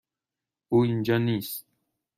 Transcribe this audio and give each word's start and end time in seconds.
او 0.69 0.83
اینجا 0.83 1.17
نیست. 1.17 1.65